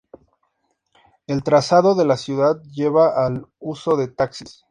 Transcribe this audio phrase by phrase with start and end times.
[1.27, 4.59] El trazado de la ciudad lleva al uso de Taxis.